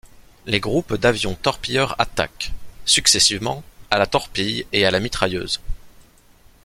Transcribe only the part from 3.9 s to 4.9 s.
à la torpille et à